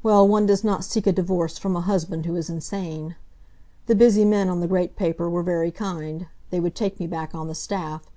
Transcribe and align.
Well, 0.00 0.28
one 0.28 0.46
does 0.46 0.62
not 0.62 0.84
seek 0.84 1.08
a 1.08 1.12
divorce 1.12 1.58
from 1.58 1.74
a 1.74 1.80
husband 1.80 2.24
who 2.24 2.36
is 2.36 2.48
insane. 2.48 3.16
The 3.86 3.96
busy 3.96 4.24
men 4.24 4.48
on 4.48 4.60
the 4.60 4.68
great 4.68 4.94
paper 4.94 5.28
were 5.28 5.42
very 5.42 5.72
kind. 5.72 6.26
They 6.50 6.60
would 6.60 6.76
take 6.76 7.00
me 7.00 7.08
back 7.08 7.34
on 7.34 7.48
the 7.48 7.54
staff. 7.56 8.08